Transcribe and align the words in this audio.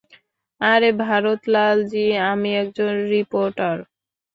আরে 0.61 0.89
ভারত 1.03 1.39
লালজি, 1.47 1.99
আমি 2.31 2.49
একজন 2.55 2.91
রিপোর্টার। 3.09 3.75